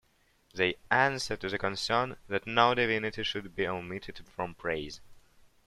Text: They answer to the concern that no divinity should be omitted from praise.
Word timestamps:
They 0.55 0.77
answer 0.89 1.37
to 1.37 1.47
the 1.47 1.59
concern 1.59 2.17
that 2.27 2.47
no 2.47 2.73
divinity 2.73 3.21
should 3.21 3.53
be 3.55 3.67
omitted 3.67 4.25
from 4.25 4.55
praise. 4.55 4.99